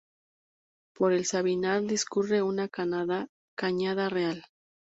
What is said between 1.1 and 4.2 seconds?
el Sabinar discurre una cañada